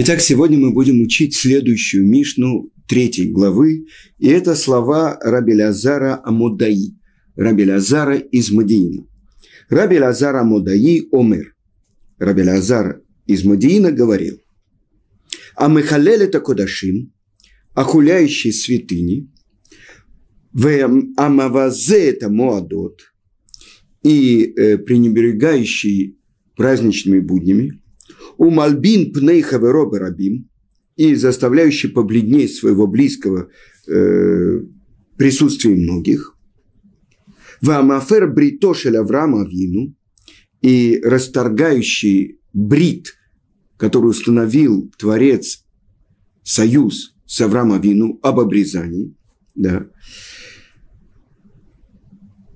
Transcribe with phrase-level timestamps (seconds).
[0.00, 3.86] Итак, сегодня мы будем учить следующую Мишну третьей главы,
[4.20, 6.96] и это слова Раби Лазара Амудаи,
[7.34, 9.08] Раби Лазара из Мадиина.
[9.68, 11.56] Раби Лазар Амудаи Омер.
[12.16, 14.40] Раби Лазар из Мадиина говорил,
[15.56, 17.12] а Мехалель это Кодашим,
[17.74, 19.28] охуляющий святыни,
[21.16, 23.00] Амавазе это Моадот,
[24.04, 26.16] и э, пренебрегающий
[26.54, 27.80] праздничными буднями,
[28.38, 30.48] у Мальбин пней хаверо рабим,
[30.96, 33.50] и заставляющий побледнеть своего близкого
[33.86, 34.60] э,
[35.16, 36.36] присутствия многих,
[37.60, 39.94] в Амафер бритошель Авраама Авину,
[40.62, 43.14] и расторгающий брит,
[43.76, 45.64] который установил Творец
[46.42, 49.14] союз с Авраамом Авину об обрезании,
[49.54, 49.86] да,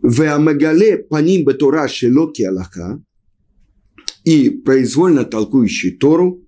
[0.01, 3.01] в Амагале паним бетора шелоки Аллаха,
[4.25, 6.43] и произвольно толкующий Тору,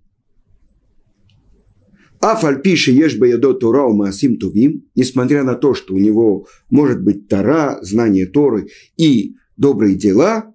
[2.21, 7.29] Афаль пише ешь ядо Тора Маасим Тувим, несмотря на то, что у него может быть
[7.29, 10.55] Тора, знание Торы и добрые дела,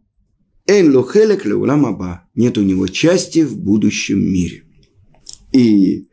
[0.66, 4.64] Эн лохелек леуламаба, нет у него части в будущем мире.
[5.52, 6.08] И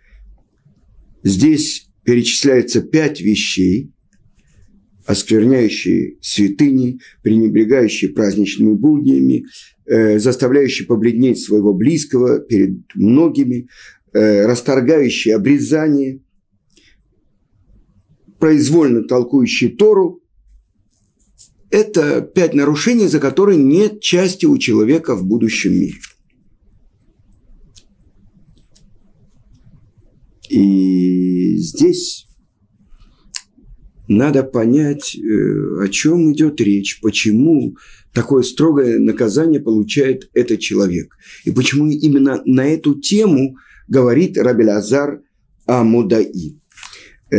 [1.23, 3.93] здесь перечисляется пять вещей,
[5.07, 9.47] оскверняющие святыни, пренебрегающие праздничными буднями,
[9.87, 13.69] э, заставляющие побледнеть своего близкого перед многими,
[14.13, 16.21] э, расторгающие обрезание,
[18.39, 20.23] произвольно толкующие Тору.
[21.71, 25.99] Это пять нарушений, за которые нет части у человека в будущем мире.
[30.49, 32.27] И здесь
[34.09, 37.77] надо понять, э, о чем идет речь, почему
[38.13, 41.17] такое строгое наказание получает этот человек.
[41.45, 43.57] И почему именно на эту тему
[43.89, 45.23] говорит Рабелязар
[45.67, 46.61] Амудаи.
[47.31, 47.37] Э,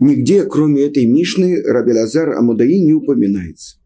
[0.00, 3.78] нигде, кроме этой Мишны, Рабелязар Амудаи не упоминается.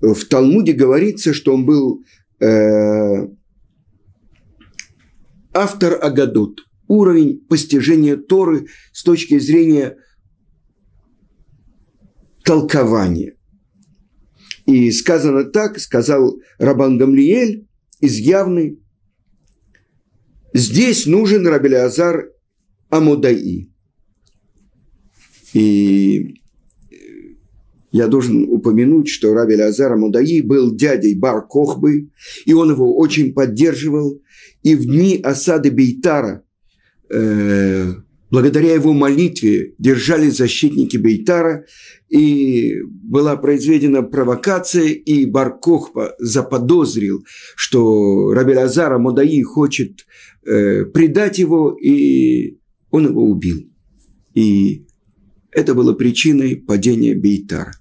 [0.00, 2.04] В Талмуде говорится, что он был
[2.40, 3.28] э,
[5.54, 9.96] автор Агадот– уровень постижения Торы с точки зрения
[12.44, 13.36] толкования.
[14.66, 17.68] И сказано так, сказал Рабан Гамлиель
[18.00, 18.80] из Явной,
[20.52, 22.30] здесь нужен Рабелиазар
[22.88, 23.70] Амудаи.
[25.52, 26.40] И
[27.94, 32.10] я должен упомянуть, что Раби Лазар Амудаи был дядей Бар Кохбы,
[32.44, 34.20] и он его очень поддерживал.
[34.64, 36.43] И в дни осады Бейтара
[37.10, 37.94] Э,
[38.30, 41.66] благодаря его молитве держались защитники Бейтара,
[42.08, 47.24] и была произведена провокация, и Баркохпа заподозрил,
[47.56, 50.06] что Раби Лазара Модаи хочет
[50.44, 52.58] э, предать его, и
[52.90, 53.68] он его убил.
[54.34, 54.86] И
[55.50, 57.72] это было причиной падения Бейтара,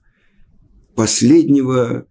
[0.95, 2.05] последнего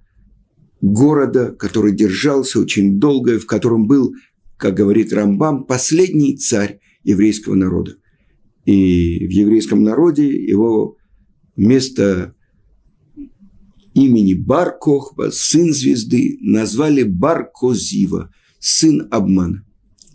[0.81, 4.15] города, который держался очень долго, в котором был,
[4.57, 7.97] как говорит Рамбам, последний царь еврейского народа.
[8.65, 10.97] И в еврейском народе его
[11.57, 12.35] место
[13.95, 19.65] имени Бар Кохба, сын звезды, назвали Бар Козива, сын обмана.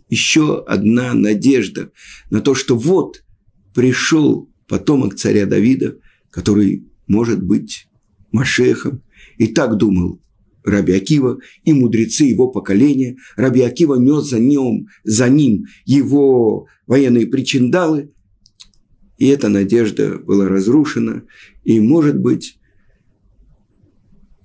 [0.10, 1.92] Еще одна надежда
[2.30, 3.24] на то, что вот
[3.76, 5.98] пришел потомок царя Давида,
[6.30, 7.88] который может быть
[8.32, 9.04] Машехом.
[9.38, 10.22] И так думал
[10.68, 13.18] Раби Акива и мудрецы его поколения.
[13.36, 18.12] Раби Акива нес за ним, за ним его военные причиндалы.
[19.18, 21.24] И эта надежда была разрушена.
[21.64, 22.60] И, может быть,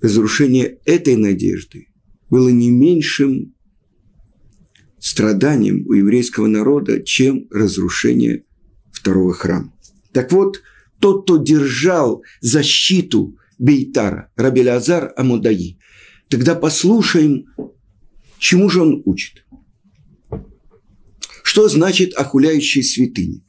[0.01, 1.89] разрушение этой надежды
[2.31, 3.55] было не меньшим
[5.01, 8.45] страданием у еврейского народа, чем разрушение
[8.93, 9.73] второго храма.
[10.13, 10.63] Так вот,
[11.01, 15.79] тот, кто держал защиту Бейтара, Рабелязар Амудаи,
[16.33, 17.45] Тогда послушаем,
[18.39, 19.45] чему же он учит.
[21.43, 23.45] Что значит охуляющие святыни?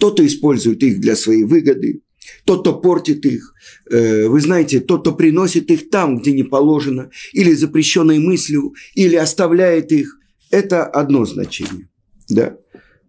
[0.00, 2.02] Тот, кто использует их для своей выгоды,
[2.44, 3.54] тот, кто портит их,
[3.88, 9.14] э, вы знаете, тот, кто приносит их там, где не положено, или запрещенной мыслью, или
[9.14, 10.18] оставляет их,
[10.50, 11.88] это одно значение.
[12.28, 12.56] Да?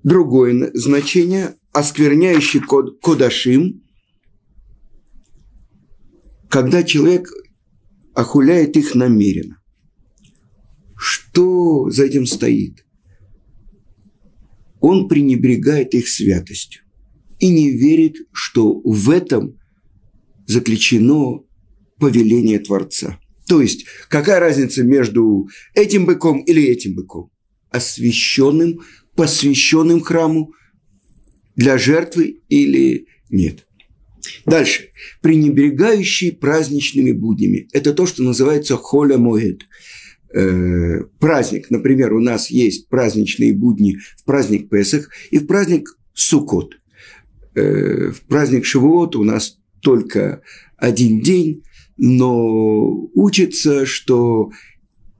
[0.04, 3.81] Другое значение, оскверняющий код, кодашим,
[6.48, 7.28] когда человек
[8.19, 9.62] охуляет их намеренно.
[10.98, 12.86] Что за этим стоит?
[14.81, 16.83] Он пренебрегает их святостью
[17.39, 19.57] и не верит, что в этом
[20.48, 21.45] заключено
[21.98, 23.21] повеление Творца.
[23.48, 27.31] То есть, какая разница между этим быком или этим быком?
[27.69, 28.81] Освященным,
[29.16, 30.51] посвященным храму
[31.56, 33.66] для жертвы или нет?
[34.45, 34.89] Дальше.
[35.21, 37.68] Пренебрегающий праздничными буднями.
[37.71, 39.63] Это то, что называется холя моэд.
[40.33, 41.71] Э, праздник.
[41.71, 46.75] Например, у нас есть праздничные будни в праздник Песах и в праздник Суккот.
[47.56, 50.42] Э, в праздник Шивот у нас только
[50.77, 51.63] один день,
[51.98, 54.51] но учится, что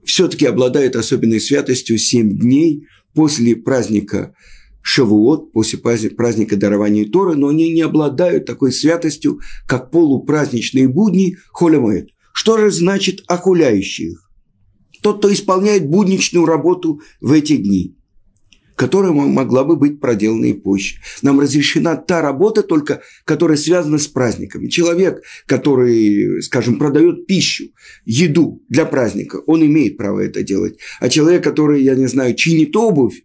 [0.04, 4.34] все-таки обладает особенной святостью семь дней после праздника
[4.82, 12.10] Шавуот, после праздника дарования Торы, но они не обладают такой святостью, как полупраздничные будни Холямоэд.
[12.32, 14.30] Что же значит охуляющий их?
[15.02, 17.96] Тот, кто исполняет будничную работу в эти дни,
[18.76, 20.96] которая могла бы быть проделана и позже.
[21.20, 24.68] Нам разрешена та работа только, которая связана с праздниками.
[24.68, 27.64] Человек, который, скажем, продает пищу,
[28.06, 30.78] еду для праздника, он имеет право это делать.
[30.98, 33.22] А человек, который, я не знаю, чинит обувь,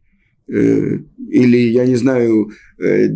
[0.47, 3.09] или, я не знаю, э,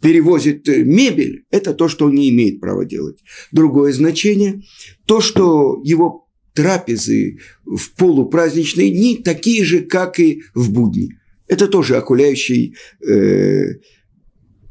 [0.00, 3.18] перевозит мебель, это то, что он не имеет права делать.
[3.52, 4.62] Другое значение–
[5.06, 11.10] то, что его трапезы в полупраздничные дни такие же, как и в будни.
[11.48, 12.74] Это тоже окуляющий
[13.06, 13.74] э,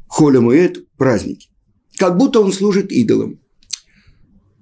[0.08, 1.48] холямуэт праздники.
[1.96, 3.40] Как будто он служит идолам.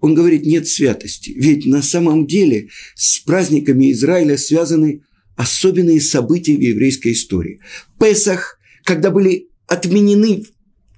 [0.01, 1.31] Он говорит, нет святости.
[1.31, 5.03] Ведь на самом деле с праздниками Израиля связаны
[5.37, 7.61] особенные события в еврейской истории.
[7.99, 10.45] Песах, когда были отменены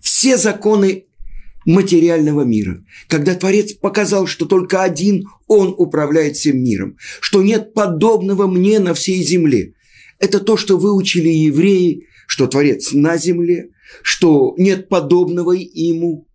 [0.01, 1.05] все законы
[1.65, 8.47] материального мира, когда Творец показал, что только один Он управляет всем миром, что нет подобного
[8.47, 9.75] мне на всей земле.
[10.19, 13.71] Это то, что выучили евреи, что Творец на земле,
[14.03, 16.27] что нет подобного ему.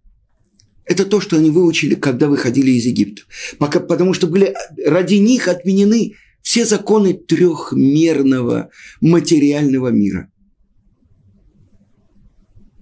[0.85, 3.23] Это то, что они выучили, когда выходили из Египта.
[3.57, 4.53] Пока, потому что были
[4.85, 10.31] ради них отменены все законы трехмерного материального мира.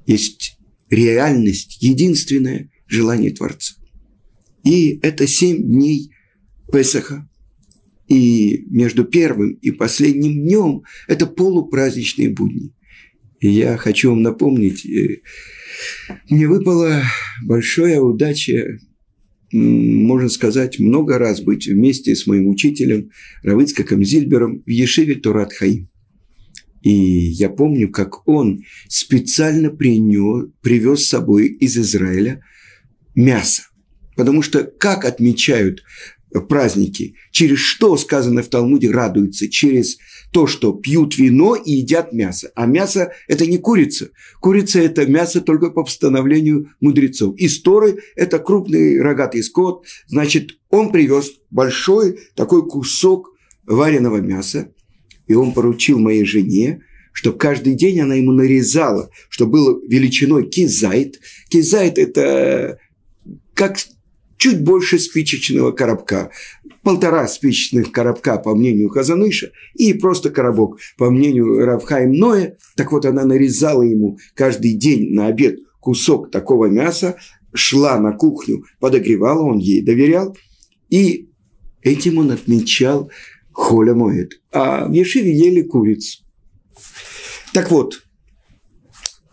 [0.05, 0.57] Есть
[0.89, 3.75] реальность, единственное желание Творца.
[4.63, 6.11] И это семь дней
[6.71, 7.27] Песаха.
[8.07, 12.73] И между первым и последним днем это полупраздничные будни.
[13.39, 15.21] И я хочу вам напомнить, э,
[16.29, 17.03] мне выпала
[17.43, 18.79] большая удача,
[19.51, 23.11] можно сказать, много раз быть вместе с моим учителем
[23.43, 25.89] Равыцкаком Зильбером в Ешиве Турат Хаим.
[26.81, 32.41] И я помню, как он специально принес, привез с собой из Израиля
[33.15, 33.63] мясо.
[34.15, 35.83] Потому что как отмечают
[36.47, 39.97] праздники, через что сказано в Талмуде радуются, через
[40.31, 42.51] то, что пьют вино и едят мясо.
[42.55, 44.11] А мясо– это не курица.
[44.39, 47.35] Курица– это мясо только по постановлению мудрецов.
[47.37, 49.85] Из Торы– это крупный рогатый скот.
[50.07, 53.31] Значит, он привез большой такой кусок
[53.65, 54.71] вареного мяса,
[55.27, 61.19] и он поручил моей жене, что каждый день она ему нарезала, что было величиной кизайт.
[61.49, 62.77] Кизайт– это
[63.53, 63.77] как
[64.39, 66.31] чуть больше спичечного коробка.
[66.81, 72.57] Полтора спичечных коробка, по мнению Казаныша, и просто коробок, по мнению Равхайм Ноя.
[72.75, 77.17] Так вот, она нарезала ему каждый день на обед кусок такого мяса,
[77.53, 80.35] шла на кухню, подогревала, он ей доверял,
[80.89, 81.29] и
[81.81, 83.11] этим он отмечал
[83.51, 84.41] холя моет.
[84.51, 86.23] А в Ешиве ели курицу.
[87.53, 88.03] Так вот,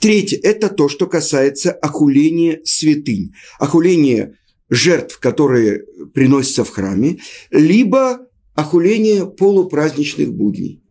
[0.00, 3.34] третье– это то, что касается охуления святынь.
[3.60, 4.36] Охуления
[4.68, 7.18] жертв, которые приносятся в храме,
[7.50, 10.82] либо охуление полупраздничных будней.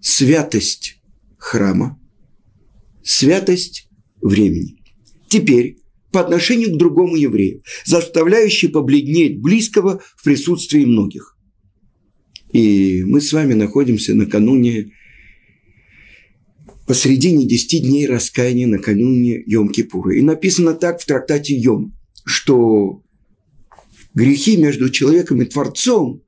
[0.00, 1.00] Святость
[1.36, 1.98] храма,
[3.02, 3.88] святость
[4.20, 4.76] времени.
[5.28, 5.78] Теперь
[6.12, 11.36] по отношению к другому еврею, заставляющий побледнеть близкого в присутствии многих.
[12.52, 14.92] И мы с вами находимся накануне,
[16.86, 20.14] посредине 10 дней раскаяния накануне Йом-Кипура.
[20.14, 21.97] И написано так в трактате Йом,
[22.28, 23.02] что
[24.14, 26.22] грехи между человеком и Творцом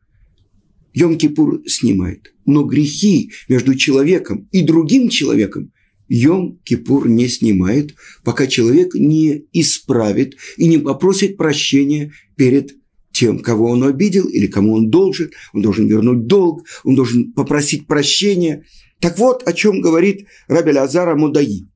[0.95, 2.33] Йом-Кипур снимает.
[2.47, 5.73] Но грехи между человеком и другим человеком
[6.11, 12.73] Йом-Кипур не снимает, пока человек не исправит и не попросит прощения перед
[13.12, 17.87] тем, кого он обидел или кому он должен, он должен вернуть долг, он должен попросить
[17.87, 18.64] прощения.
[19.00, 21.69] Так вот, о чем говорит Раби Лазара Мудаи.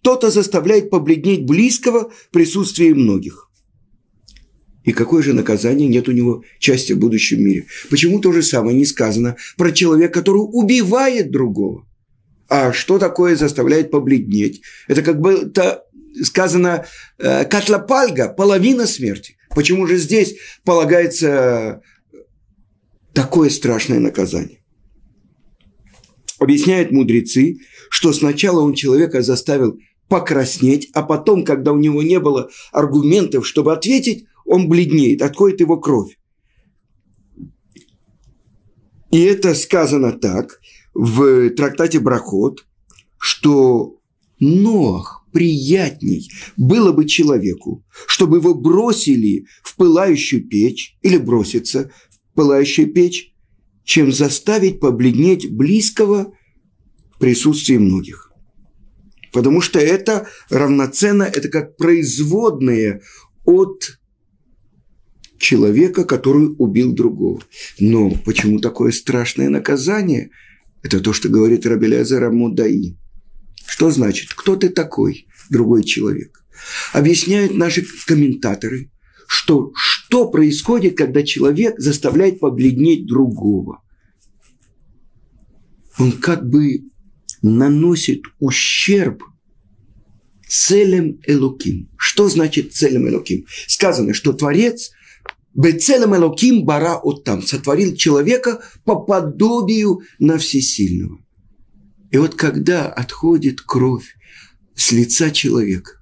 [0.00, 3.45] Кто-то заставляет побледнеть близкого присутствии многих.
[4.86, 7.66] И какое же наказание нет у него части в будущем мире?
[7.90, 11.84] Почему то же самое не сказано про человека, который убивает другого?
[12.48, 14.62] А что такое заставляет побледнеть?
[14.86, 15.82] Это как бы это
[16.22, 16.86] сказано
[17.18, 19.36] э, катлапальга, половина смерти.
[19.56, 21.82] Почему же здесь полагается
[23.12, 24.62] такое страшное наказание?
[26.38, 27.56] Объясняют мудрецы,
[27.90, 33.72] что сначала он человека заставил покраснеть, а потом, когда у него не было аргументов, чтобы
[33.72, 36.18] ответить, он бледнеет, отходит его кровь.
[39.10, 40.60] И это сказано так
[40.94, 42.66] в трактате Брахот,
[43.18, 43.96] что
[44.38, 52.92] Ноах приятней было бы человеку, чтобы его бросили в пылающую печь или броситься в пылающую
[52.92, 53.32] печь,
[53.84, 56.34] чем заставить побледнеть близкого
[57.14, 58.32] в присутствии многих.
[59.32, 63.02] Потому что это равноценно, это как производное
[63.44, 63.98] от
[65.46, 67.40] человека, который убил другого.
[67.78, 70.30] Но почему такое страшное наказание?
[70.82, 72.96] Это то, что говорит Рабелязар Мудаи.
[73.64, 74.34] Что значит?
[74.34, 76.42] Кто ты такой, другой человек?
[76.92, 78.90] Объясняют наши комментаторы,
[79.28, 83.82] что что происходит, когда человек заставляет побледнеть другого.
[85.96, 86.86] Он как бы
[87.42, 89.22] наносит ущерб
[90.48, 91.88] целям Элоким.
[91.96, 93.46] Что значит целям Элоким?
[93.68, 94.90] Сказано, что Творец
[95.56, 101.18] Бецелем Элоким бара от там сотворил человека по подобию на всесильного.
[102.10, 104.16] И вот когда отходит кровь
[104.74, 105.92] с лица человека,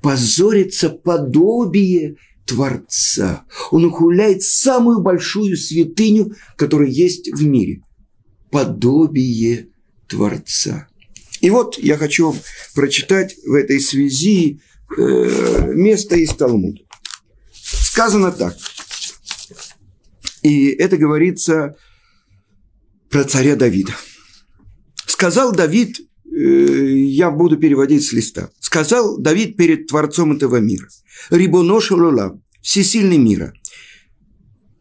[0.00, 3.44] позорится подобие Творца.
[3.72, 7.82] Он ухуляет самую большую святыню, которая есть в мире.
[8.52, 9.70] Подобие
[10.06, 10.86] Творца.
[11.40, 12.36] И вот я хочу
[12.74, 14.60] прочитать в этой связи
[14.96, 16.83] э, место из Талмуда.
[17.94, 18.56] Сказано так.
[20.42, 21.76] И это говорится
[23.08, 23.92] про царя Давида.
[25.06, 28.50] Сказал Давид, э, я буду переводить с листа.
[28.58, 30.88] Сказал Давид перед Творцом этого мира.
[31.30, 33.54] Рибонош Лула, всесильный мира,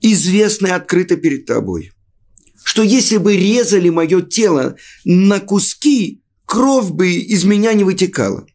[0.01, 1.91] известный открыто перед тобой,
[2.63, 8.47] что если бы резали мое тело на куски, кровь бы из меня не вытекала.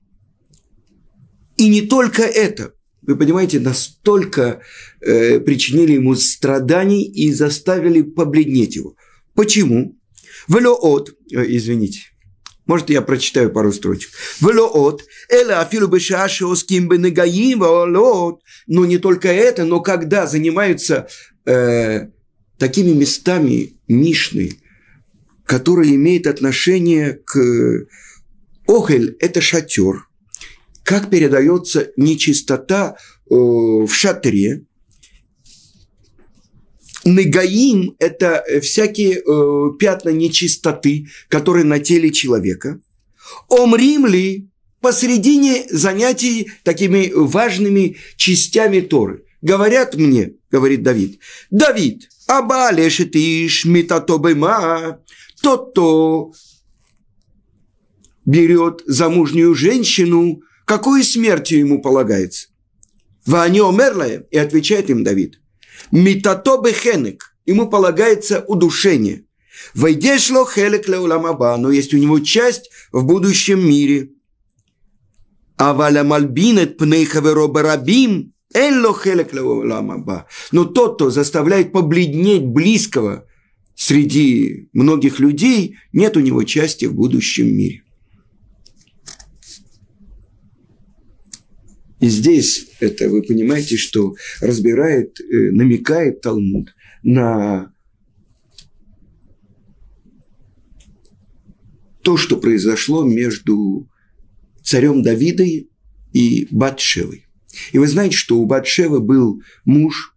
[1.56, 2.72] И не только это.
[3.08, 4.60] Вы понимаете, настолько
[5.00, 8.96] э, причинили ему страданий и заставили побледнеть его.
[9.34, 9.96] Почему?
[10.46, 12.00] Велоот, э, извините,
[12.66, 14.10] может, я прочитаю пару строчек.
[14.42, 21.08] Велоот, эла афилу бешашо с ким бы Но не только это, но когда занимаются
[21.46, 22.08] э,
[22.58, 24.52] такими местами Мишны,
[25.46, 27.86] которые имеют отношение к
[28.66, 30.07] Охель– это шатер.
[30.88, 32.96] Как передается нечистота
[33.30, 34.64] э, в шатре,
[37.04, 42.80] Негаим– это всякие э, пятна нечистоты, которые на теле человека.
[43.50, 44.48] Омрим ли
[44.80, 49.24] посредине занятий такими важными частями Торы.
[49.42, 55.00] Говорят мне, говорит Давид, Давид, абалешетиш митатобема,
[55.42, 56.32] тот-то
[58.24, 62.48] берет замужнюю женщину, какой смертью ему полагается?
[63.26, 65.40] Ваня умерла, и отвечает им Давид–
[65.90, 67.34] Митато бехенек.
[67.46, 69.24] Ему полагается удушение.
[69.74, 74.10] Войдешло хелек леуламаба, но есть у него часть в будущем мире.
[75.56, 80.26] А валя мальбинет пнейхаверо барабим, элло хелек леуламаба.
[80.52, 83.26] Но тот, кто заставляет побледнеть близкого
[83.74, 87.82] среди многих людей, нет у него части в будущем мире.
[92.00, 97.72] И здесь это вы понимаете, что разбирает, э, намекает Талмуд на
[102.02, 103.88] то, что произошло между
[104.62, 105.70] царем Давидой
[106.12, 107.26] и Батшевой.
[107.72, 110.14] И вы знаете, что у Батшевы был муж,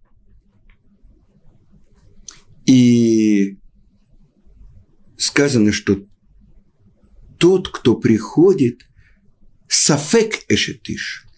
[2.68, 3.58] и
[5.18, 6.06] сказано, что
[7.40, 8.86] тот, кто приходит,
[9.68, 11.26] сафек эшетиш–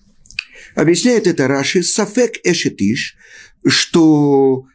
[0.75, 3.15] Объясняет это Раши, Сафек Эшетиш,
[3.65, 4.65] что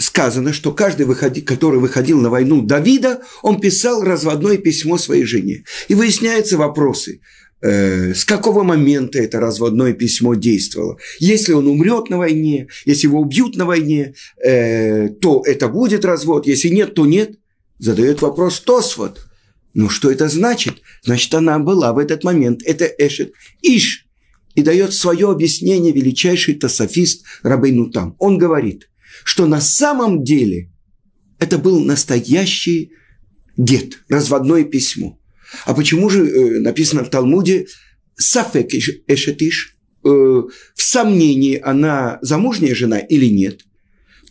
[0.00, 5.64] сказано, что каждый, выходи, который выходил на войну Давида, он писал разводное письмо своей жене.
[5.88, 7.20] И выясняются вопросы,
[7.60, 10.96] э, с какого момента это разводное письмо действовало.
[11.18, 16.46] Если он умрет на войне, если его убьют на войне, э, то это будет развод,
[16.46, 17.38] если нет, то нет.
[17.78, 19.26] Задает вопрос Тосфот.
[19.74, 20.82] Ну, что это значит?
[21.02, 22.62] Значит, она была в этот момент.
[22.64, 24.06] Это Эшет Иш
[24.54, 28.16] и дает свое объяснение величайший тософист Рабейну Там.
[28.18, 28.88] Он говорит,
[29.24, 30.70] что на самом деле
[31.38, 32.92] это был настоящий
[33.56, 35.18] гет, разводное письмо.
[35.64, 37.66] А почему же э, написано в Талмуде
[38.16, 38.72] «Сафек
[39.06, 43.62] эшетиш» э, в сомнении, она замужняя жена или нет.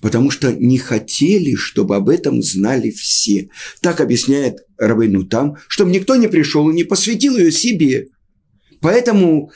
[0.02, 3.50] Потому что не хотели, чтобы об этом знали все.
[3.82, 8.08] Так объясняет Рабейну там, чтобы никто не пришел и не посвятил ее себе.
[8.80, 9.52] Поэтому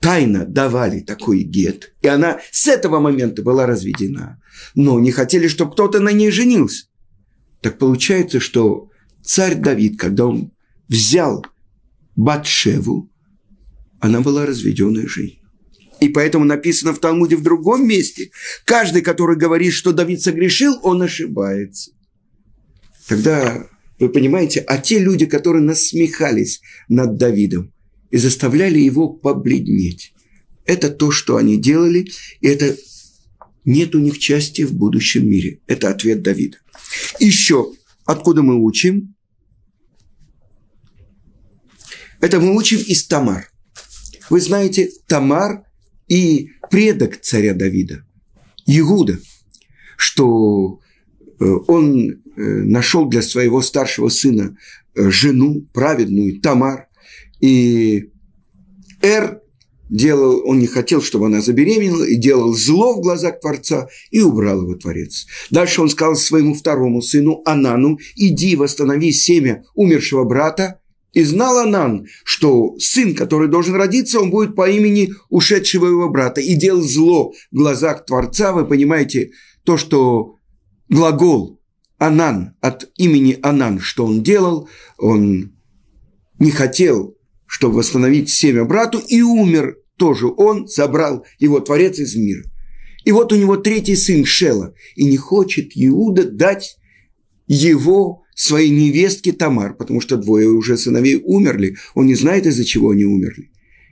[0.00, 4.40] тайно давали такой гет, и она с этого момента была разведена.
[4.74, 6.86] Но не хотели, чтобы кто-то на ней женился.
[7.60, 8.90] Так получается, что
[9.22, 10.52] царь Давид, когда он
[10.88, 11.44] взял
[12.16, 13.10] Батшеву,
[14.00, 15.38] она была разведенной жизнью.
[16.00, 18.30] И поэтому написано в Талмуде в другом месте,
[18.64, 21.90] каждый, который говорит, что Давид согрешил, он ошибается.
[23.08, 23.66] Тогда
[23.98, 27.72] вы понимаете, а те люди, которые насмехались над Давидом
[28.10, 30.12] и заставляли его побледнеть,
[30.64, 32.10] это то, что они делали,
[32.40, 32.76] и это
[33.64, 35.60] нет у них части в будущем мире.
[35.66, 36.58] Это ответ Давида.
[37.20, 37.72] Еще,
[38.04, 39.14] откуда мы учим?
[42.20, 43.50] Это мы учим из Тамар.
[44.30, 45.64] Вы знаете, Тамар
[46.08, 48.04] и предок царя Давида,
[48.66, 49.18] Иуда,
[49.96, 50.80] что
[51.40, 54.56] э, он э, нашел для своего старшего сына
[54.94, 56.87] э, жену праведную Тамар,
[57.40, 58.10] и
[59.00, 59.40] Эр
[59.88, 64.62] делал, он не хотел, чтобы она забеременела, и делал зло в глазах Творца, и убрал
[64.62, 65.26] его Творец.
[65.50, 70.80] Дальше он сказал своему второму сыну Анану, иди восстанови семя умершего брата,
[71.14, 76.40] и знал Анан, что сын, который должен родиться, он будет по имени ушедшего его брата.
[76.40, 78.52] И делал зло в глазах Творца.
[78.52, 79.30] Вы понимаете,
[79.64, 80.36] то, что
[80.88, 81.60] глагол
[81.96, 84.68] Анан от имени Анан, что он делал,
[84.98, 85.54] он
[86.38, 87.17] не хотел,
[87.48, 92.44] чтобы восстановить семя брату, и умер тоже он, забрал его Творец из мира.
[93.04, 96.76] И вот у него третий сын Шела, и не хочет Иуда дать
[97.46, 102.90] его своей невестке Тамар, потому что двое уже сыновей умерли, он не знает, из-за чего
[102.90, 103.50] они умерли.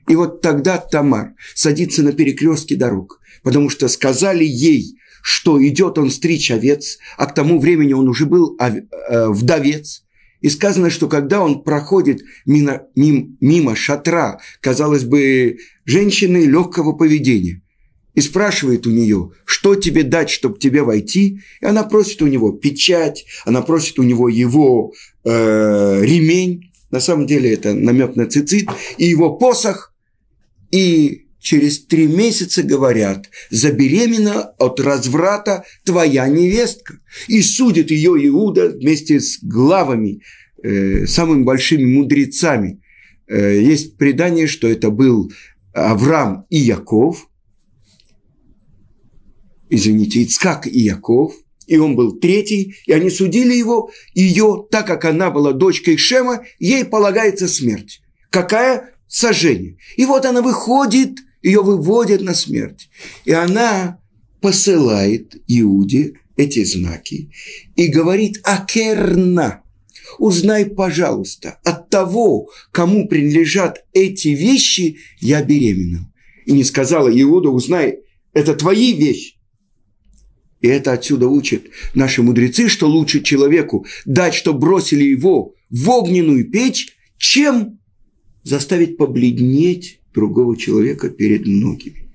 [0.08, 6.10] И вот тогда Тамар садится на перекрестке дорог, потому что сказали ей, что идет он
[6.10, 10.04] стричь овец, а к тому времени он уже был э, вдовец.
[10.40, 17.62] И сказано, что когда он проходит мимо, мимо, мимо шатра, казалось бы, женщины легкого поведения,
[18.14, 21.40] и спрашивает у нее, что тебе дать, чтобы тебе войти.
[21.61, 24.92] И она просит у него печать, она просит у него его
[25.25, 29.92] э, ремень, на самом деле это намек на цицит, и его посох.
[30.70, 36.98] И через три месяца говорят, забеременна от разврата твоя невестка.
[37.28, 40.22] И судит ее Иуда вместе с главами,
[40.62, 42.82] э, самыми большими мудрецами.
[43.28, 45.32] Э, есть предание, что это был
[45.72, 47.28] Авраам и Яков–
[49.70, 51.35] извините, Ицкак и Яков,
[51.66, 56.44] и он был третий, и они судили его, ее, так как она была дочкой Шема,
[56.59, 58.00] ей полагается смерть.
[58.30, 58.90] Какая?
[59.09, 59.76] Сожжение.
[59.96, 62.90] И вот она выходит, ее выводят на смерть.
[63.24, 64.00] И она
[64.40, 67.30] посылает Иуде эти знаки
[67.76, 69.62] и говорит «Акерна».
[70.18, 76.12] Узнай, пожалуйста, от того, кому принадлежат эти вещи, я беременна.
[76.46, 78.00] И не сказала Иуда, узнай,
[78.32, 79.35] это твои вещи.
[80.61, 81.62] И это отсюда учат
[81.94, 87.78] наши мудрецы, что лучше человеку дать, что бросили его в огненную печь, чем
[88.42, 92.09] заставить побледнеть другого человека перед многими.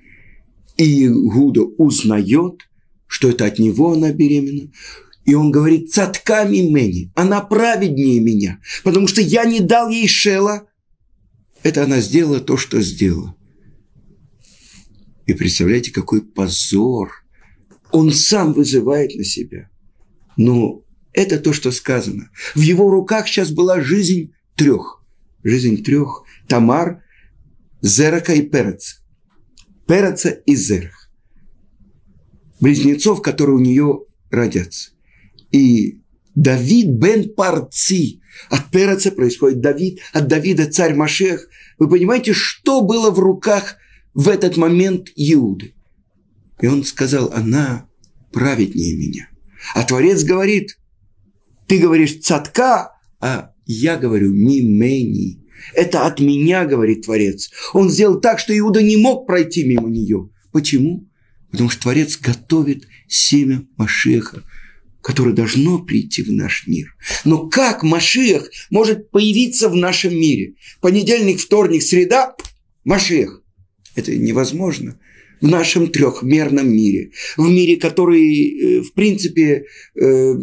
[0.76, 2.68] И Гуда узнает,
[3.08, 4.70] что это от него она беременна,
[5.24, 10.68] и он говорит, цатками мени, она праведнее меня, потому что я не дал ей шела.
[11.64, 13.36] Это она сделала то, что сделала.
[15.28, 17.12] И представляете, какой позор–
[17.92, 19.70] он сам вызывает на себя.
[20.38, 20.84] Но
[21.14, 22.30] это то, что сказано.
[22.56, 25.04] В его руках сейчас была жизнь трех.
[25.44, 26.24] Жизнь трех.
[26.48, 27.04] Тамар,
[27.82, 28.98] Зерака и Переца.
[29.88, 31.10] Переца и Зерах.
[32.60, 34.92] Близнецов, которые у нее родятся.
[35.52, 36.02] И
[36.36, 38.22] Давид бен Парци.
[38.50, 41.48] От Переца происходит Давид, от Давида царь Машех.
[41.80, 43.76] Вы понимаете, что было в руках
[44.14, 45.74] в этот момент Иуды?
[46.62, 47.90] И он сказал, она
[48.32, 49.30] праведнее меня.
[49.74, 50.78] А Творец говорит,
[51.68, 55.41] ты говоришь цатка, а я говорю мимени.
[55.74, 57.50] Это от меня, говорит Творец.
[57.74, 60.30] Он сделал так, что Иуда не мог пройти мимо нее.
[60.52, 61.08] Почему?
[61.52, 64.44] Потому что Творец готовит семя Машеха,
[65.02, 66.96] которое должно прийти в наш мир.
[67.26, 70.56] Но как Машех может появиться в нашем мире?
[70.80, 72.36] Понедельник, вторник, среда–
[72.84, 73.44] Машех.
[73.96, 75.00] Это невозможно
[75.42, 79.66] в нашем трехмерном мире, в мире, который, э, в принципе,
[80.00, 80.36] э,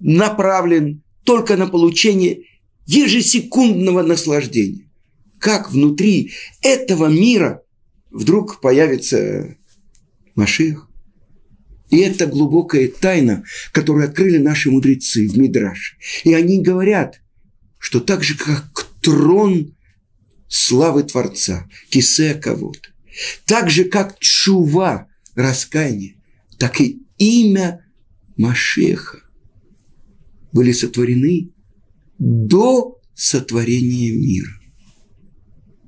[0.00, 2.44] направлен только на получение
[2.86, 4.90] ежесекундного наслаждения.
[5.38, 7.62] Как внутри этого мира
[8.10, 9.56] вдруг появится
[10.34, 10.88] Маших.
[11.90, 15.96] И это глубокая тайна, которую открыли наши мудрецы в Мидраше.
[16.24, 17.20] И они говорят,
[17.78, 19.76] что так же, как трон
[20.48, 22.88] славы Творца, кисе кого-то,
[23.44, 26.16] так же, как чува, раскаяние,
[26.58, 27.84] так и имя
[28.36, 29.20] Машеха
[30.52, 31.51] были сотворены
[32.18, 34.50] до сотворения мира.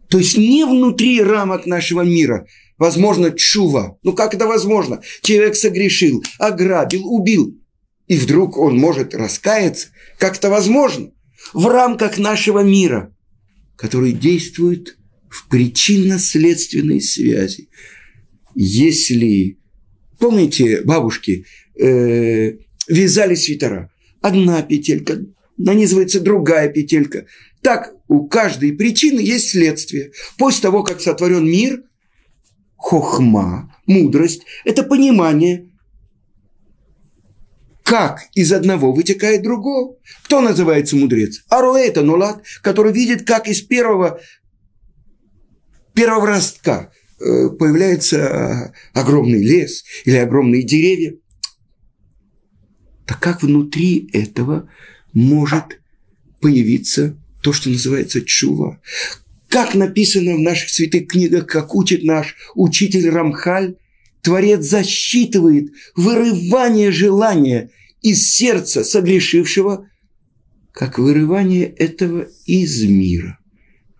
[0.08, 2.46] То есть не внутри рамок нашего мира.
[2.78, 3.98] Возможно, чува.
[4.02, 5.00] Ну как это возможно?
[5.22, 7.58] Человек согрешил, ограбил, убил.
[8.06, 9.88] И вдруг он может раскаяться.
[10.18, 11.10] Как это возможно?
[11.52, 13.14] В рамках нашего мира,
[13.76, 17.68] который действует в причинно-следственной связи.
[18.54, 19.58] Если,
[20.18, 21.44] помните, бабушки
[21.76, 22.52] э,
[22.86, 25.20] вязали свитера, одна петелька,
[25.56, 27.26] нанизывается другая петелька.
[27.62, 30.12] Так у каждой причины есть следствие.
[30.38, 31.82] После того, как сотворен мир,
[32.76, 35.70] хохма, мудрость– это понимание,
[37.82, 39.96] как из одного вытекает другого.
[40.24, 41.44] Кто называется мудрец?
[41.48, 44.20] Аруэ– это нулат, который видит, как из первого,
[45.94, 51.14] первого ростка э, появляется огромный лес или огромные деревья.
[53.06, 54.70] Так как внутри этого
[55.14, 55.80] может
[56.40, 58.80] появиться то, что называется чува.
[59.48, 63.76] Как написано в наших святых книгах, как учит наш учитель Рамхаль,
[64.20, 67.70] Творец засчитывает вырывание желания
[68.02, 69.88] из сердца согрешившего,
[70.72, 73.38] как вырывание этого из мира.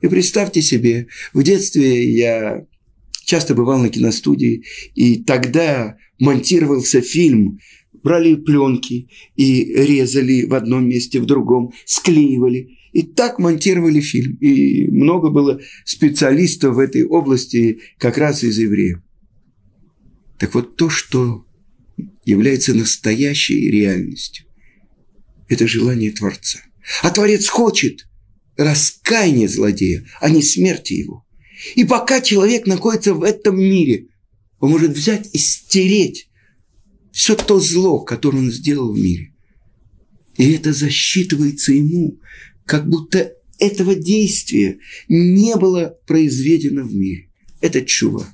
[0.01, 2.67] И представьте себе, в детстве я
[3.25, 7.61] часто бывал на киностудии, и тогда монтировался фильм
[8.05, 12.79] брали пленки и резали в одном месте, в другом, склеивали.
[12.93, 14.37] И так монтировали фильм.
[14.37, 19.01] И много было специалистов в этой области как раз из евреев.
[20.39, 21.45] Так вот, то, что
[22.25, 24.47] является настоящей реальностью,
[25.49, 26.61] это желание Творца.
[27.03, 28.07] А Творец хочет
[28.57, 31.27] раскаяния злодея, а не смерти его.
[31.75, 34.09] И пока человек находится в этом мире,
[34.61, 36.29] он может взять и стереть
[37.15, 39.33] все то зло, которое он сделал в мире.
[40.37, 42.19] И это засчитывается ему,
[42.67, 47.31] как будто этого действия не было произведено в мире.
[47.61, 48.27] Это чува.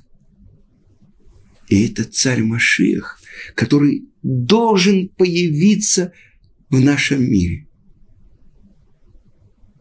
[1.69, 3.21] И это царь Машиах,
[3.53, 6.11] который должен появиться
[6.69, 7.67] в нашем мире.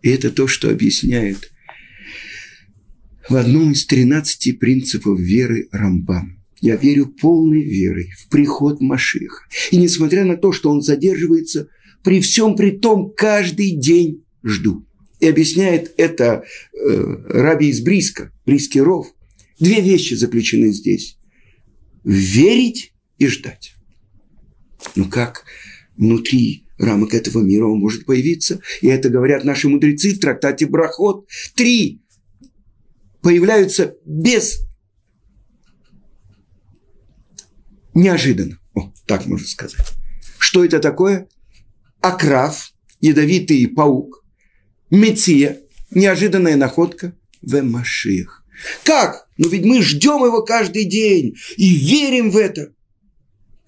[0.03, 1.51] И это то, что объясняет
[3.31, 6.40] в одном из 13 принципов веры Рамбам.
[6.61, 9.45] Я верю полной верой в приход Машиха.
[9.71, 11.69] И несмотря на то, что он задерживается,
[12.03, 14.87] при всем при том каждый день жду.
[15.21, 19.07] И объясняет это э, Раби из Бриска, Бриский ров.
[19.59, 21.19] Две вещи заключены здесь.
[22.05, 23.75] Верить и ждать.
[24.97, 25.45] Ну как
[25.97, 28.61] внутри рамок этого мира он может появиться?
[28.81, 31.27] И это говорят наши мудрецы в трактате Брахот.
[31.55, 32.01] Три
[33.21, 34.63] появляются без
[37.95, 38.59] неожиданно.
[38.75, 39.81] О, так можно сказать.
[40.39, 41.29] Что это такое?
[42.01, 44.25] Акрав, ядовитый паук,
[44.91, 48.45] Меция, неожиданная находка, в Машиах.
[48.85, 49.29] Как?
[49.39, 52.73] Ну ведь мы ждем его каждый день и верим в это.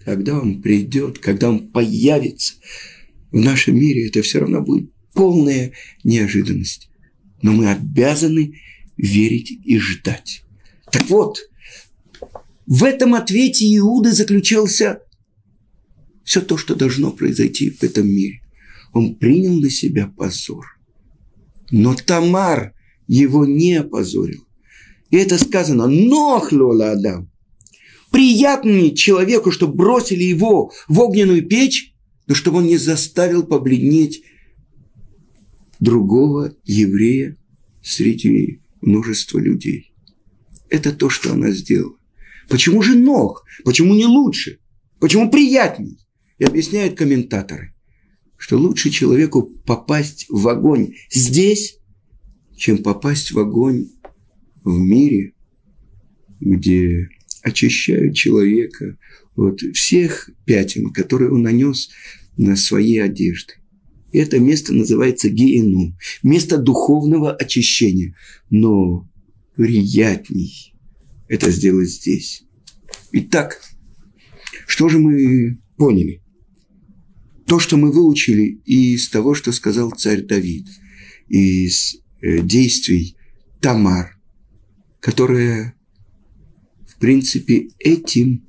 [0.04, 2.54] Когда он придет, когда он появится
[3.30, 5.72] в нашем мире, это все равно будет полная
[6.04, 6.90] неожиданность.
[7.40, 8.60] Но мы обязаны
[8.96, 10.44] верить и ждать.
[10.90, 11.38] Так вот,
[12.72, 15.02] в этом ответе Иуда заключался
[16.24, 18.40] все то, что должно произойти в этом мире.
[18.94, 20.64] Он принял на себя позор.
[21.70, 22.72] Но Тамар
[23.06, 24.46] его не опозорил.
[25.10, 27.30] И это сказано «Нох лола Адам».
[28.10, 31.94] Приятнее человеку, чтобы бросили его в огненную печь,
[32.26, 34.22] но чтобы он не заставил побледнеть
[35.78, 37.36] другого еврея
[37.82, 39.92] среди множества людей.
[40.70, 41.98] Это то, что она сделала.
[42.48, 43.44] Почему же ног?
[43.64, 44.58] Почему не лучше?
[45.00, 45.98] Почему приятней?
[46.38, 47.74] И объясняют комментаторы,
[48.36, 51.78] что лучше человеку попасть в огонь здесь,
[52.56, 53.88] чем попасть в огонь
[54.64, 55.34] в мире,
[56.40, 57.08] где
[57.42, 58.96] очищают человека
[59.36, 61.90] от всех пятен, которые он нанес
[62.36, 63.54] на свои одежды.
[64.12, 68.14] И это место называется гиенум, место духовного очищения.
[68.50, 69.08] Но
[69.56, 70.71] приятней
[71.32, 72.44] это сделать здесь.
[73.12, 73.60] Итак,
[74.66, 76.22] что же мы поняли?
[77.46, 80.68] То, что мы выучили из того, что сказал царь Давид,
[81.28, 83.16] из э, действий
[83.60, 84.18] Тамар,
[85.00, 85.74] которая
[87.02, 88.46] принципе, этим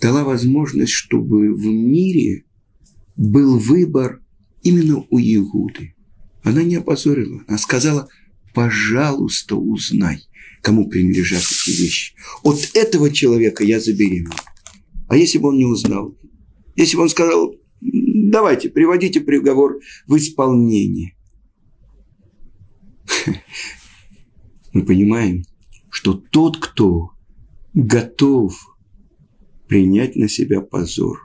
[0.00, 2.44] дала возможность, чтобы в мире
[3.16, 4.22] был выбор
[4.62, 5.96] именно у Иуды.
[6.44, 8.08] Она не опозорила, она сказала,
[8.54, 10.22] пожалуйста, узнай,
[10.64, 12.14] кому принадлежат эти вещи.
[12.42, 14.32] От этого человека я забеременею.
[15.08, 16.16] А если бы он не узнал?
[16.74, 21.14] Если бы он сказал, давайте, приводите приговор в исполнение.
[24.72, 25.44] Мы понимаем,
[25.90, 27.10] что тот, кто
[27.74, 28.58] готов
[29.68, 31.18] принять на себя позор,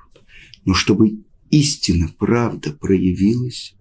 [0.65, 3.73] но чтобы истина, правда проявилась,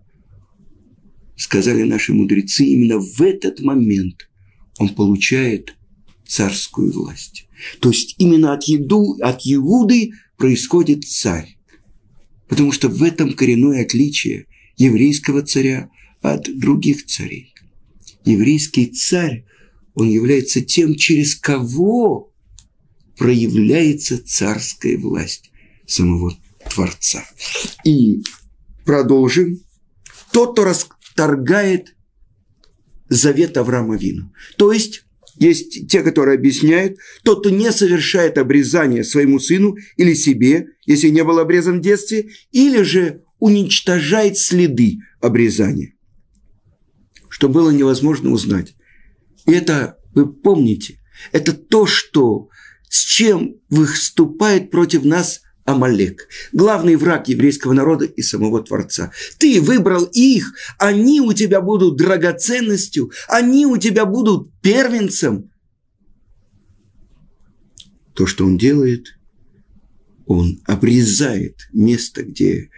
[1.37, 4.28] сказали наши мудрецы, именно в этот момент
[4.79, 5.77] он получает
[6.27, 7.47] царскую власть.
[7.81, 11.57] То есть именно от, еду, от Иуды происходит царь.
[12.49, 15.91] Потому что в этом коренное отличие еврейского царя
[16.23, 17.55] от других царей.
[18.25, 19.45] Еврейский царь,
[19.95, 22.33] он является тем, через кого
[23.17, 25.51] проявляется царская власть
[25.87, 26.37] самого
[26.71, 27.25] Творца.
[27.85, 28.23] И
[28.85, 29.61] продолжим.
[30.33, 31.97] Тот, кто расторгает
[33.09, 34.33] завет Авраама Вину.
[34.57, 35.05] То есть,
[35.37, 41.25] есть те, которые объясняют, тот, кто не совершает обрезание своему сыну или себе, если не
[41.25, 45.95] был обрезан в детстве, или же уничтожает следы обрезания,
[47.29, 48.75] что было невозможно узнать.
[49.47, 51.01] И это, вы помните,
[51.33, 52.49] это то, что
[52.89, 59.13] с чем выступает против нас Амалек, главный враг еврейского народа и самого Творца.
[59.37, 65.51] Ты выбрал их, они у тебя будут драгоценностью, они у тебя будут первенцем.
[68.15, 69.19] То, что он делает,
[70.25, 72.71] он обрезает место, где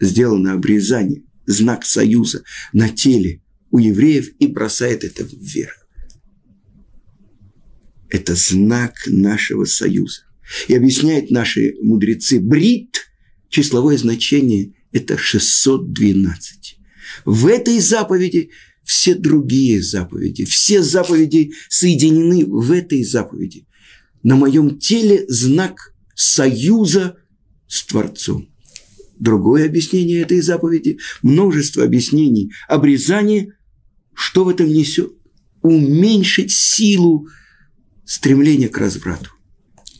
[0.00, 5.86] сделано обрезание, знак союза на теле у евреев и бросает это вверх.
[8.08, 10.29] Это знак нашего союза.
[10.68, 13.10] И объясняют наши мудрецы, брит,
[13.48, 16.78] числовое значение– это 612.
[17.24, 18.50] В этой заповеди
[18.84, 23.66] все другие заповеди, все заповеди соединены в этой заповеди.
[24.22, 27.16] На моем теле знак союза
[27.66, 28.48] с Творцом.
[29.18, 33.54] Другое объяснение этой заповеди, множество объяснений, обрезание,
[34.14, 35.12] что в этом несет?
[35.62, 37.28] Уменьшить силу
[38.04, 39.30] стремления к разврату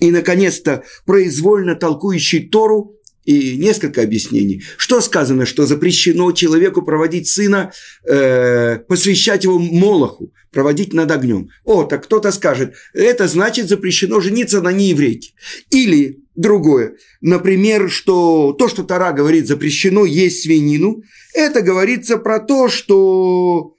[0.01, 4.63] и, наконец-то, произвольно толкующий Тору и несколько объяснений.
[4.77, 7.73] Что сказано, что запрещено человеку проводить сына,
[8.05, 11.51] э, посвящать его Молоху, проводить над огнем.
[11.65, 15.33] О, так кто-то скажет, это значит запрещено жениться на нееврейке.
[15.71, 21.03] Или другое, например, что то, что Тара говорит, запрещено есть свинину,
[21.35, 23.77] это говорится про то, что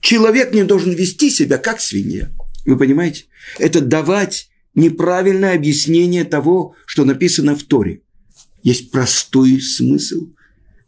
[0.00, 2.30] человек не должен вести себя как свинья.
[2.68, 3.24] Вы понимаете?
[3.58, 8.02] Это давать неправильное объяснение того, что написано в Торе.
[8.62, 10.34] Есть простой смысл.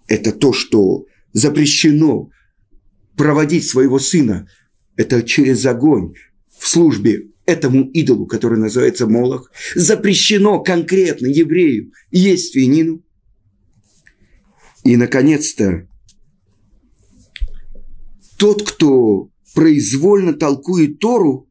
[0.06, 2.28] Это то, что запрещено
[3.16, 4.46] проводить своего сына.
[4.96, 6.12] Это через огонь
[6.58, 9.50] в службе этому идолу, который называется Молох.
[9.74, 13.02] Запрещено конкретно еврею есть свинину.
[14.84, 15.88] И, наконец-то,
[18.36, 21.49] тот, кто произвольно толкует Тору,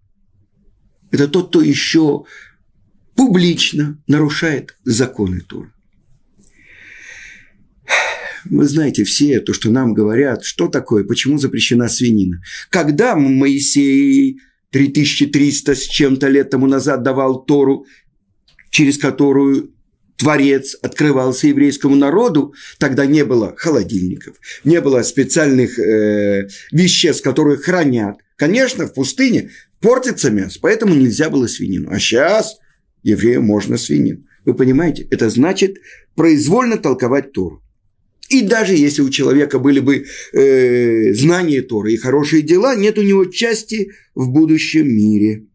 [1.11, 2.25] это тот, кто еще
[3.15, 5.71] публично нарушает законы Торы.
[8.45, 12.41] Вы знаете все то, что нам говорят, что такое, почему запрещена свинина.
[12.69, 14.39] Когда Моисей
[14.71, 17.85] 3300 с чем-то лет тому назад давал Тору,
[18.69, 19.73] через которую
[20.17, 28.17] Творец открывался еврейскому народу, тогда не было холодильников, не было специальных э, веществ, которые хранят.
[28.35, 31.89] Конечно, в пустыне портится мясо, поэтому нельзя было свинину.
[31.91, 32.57] А сейчас
[33.03, 34.23] еврею можно свинину.
[34.45, 35.07] Вы понимаете?
[35.11, 35.77] Это значит
[36.15, 37.63] произвольно толковать Тору.
[38.29, 43.01] И даже если у человека были бы э, знания Торы и хорошие дела, нет у
[43.01, 45.47] него части в будущем мире.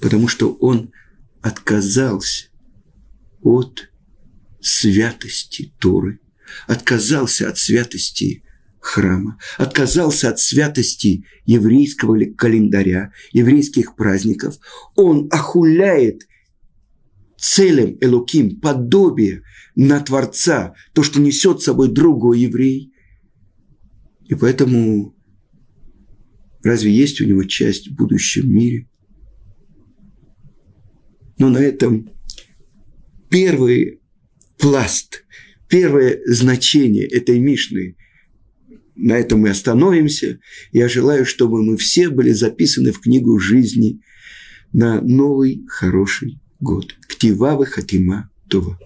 [0.00, 0.92] Потому что он
[1.40, 2.48] отказался
[3.42, 3.90] от
[4.60, 6.18] святости Торы,
[6.66, 8.42] отказался от святости
[8.80, 14.56] храма, отказался от святости еврейского календаря, еврейских праздников.
[14.96, 16.26] Он охуляет
[17.38, 19.42] целям Элоким, подобие
[19.76, 22.92] на Творца, то, что несет с собой другой еврей.
[24.28, 25.14] И поэтому
[26.62, 28.88] разве есть у него часть в будущем мире?
[31.38, 32.10] Но на этом
[33.30, 34.00] первый
[34.58, 35.24] пласт,
[35.68, 37.96] первое значение этой Мишны
[38.94, 40.38] на этом мы остановимся.
[40.72, 44.00] Я желаю, чтобы мы все были записаны в книгу жизни
[44.72, 46.94] на новый хороший год.
[47.08, 48.78] Ктивава Хатима Това.